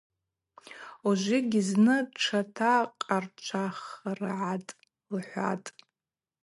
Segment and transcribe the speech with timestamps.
[1.07, 4.75] Ужвыгьи зны тшатакъарчӏваххыргӏатӏ,–
[5.15, 5.69] лхӏватӏ.